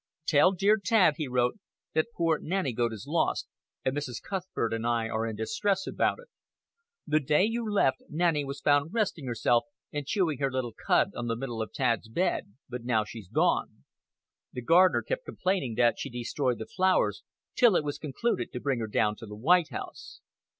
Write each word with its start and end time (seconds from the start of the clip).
"Tell 0.25 0.51
dear 0.53 0.77
Tad," 0.83 1.17
he 1.17 1.27
wrote, 1.27 1.59
"that 1.93 2.07
poor 2.17 2.39
Nanny 2.39 2.73
Goat 2.73 2.91
is 2.91 3.05
lost, 3.07 3.47
and 3.85 3.95
Mrs. 3.95 4.19
Cuthbert 4.19 4.73
and 4.73 4.83
I 4.83 5.07
are 5.07 5.27
in 5.27 5.35
distress 5.35 5.85
about 5.85 6.17
it. 6.17 6.27
The 7.05 7.19
day 7.19 7.43
you 7.45 7.71
left, 7.71 8.01
Nanny 8.09 8.43
was 8.43 8.61
found 8.61 8.95
resting 8.95 9.27
herself 9.27 9.65
and 9.93 10.07
chewing 10.07 10.39
her 10.39 10.49
little 10.51 10.73
cud 10.87 11.11
on 11.15 11.27
the 11.27 11.35
middle 11.35 11.61
of 11.61 11.71
Tad's 11.71 12.09
bed; 12.09 12.55
but 12.67 12.83
now 12.83 13.03
she's 13.03 13.29
gone! 13.29 13.83
The 14.51 14.63
gardener 14.63 15.03
kept 15.03 15.23
complaining 15.25 15.75
that 15.75 15.99
she 15.99 16.09
destroyed 16.09 16.57
the 16.57 16.65
flowers, 16.65 17.21
till 17.53 17.75
it 17.75 17.83
was 17.83 17.99
concluded 17.99 18.51
to 18.53 18.59
bring 18.59 18.79
her 18.79 18.87
down 18.87 19.15
to 19.17 19.27
the 19.27 19.35
White 19.35 19.69
House. 19.69 20.21